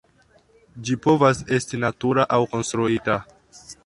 Ĝi 0.87 0.95
povas 1.03 1.41
esti 1.57 1.81
natura 1.83 2.25
aŭ 2.39 2.39
konstruita. 2.55 3.19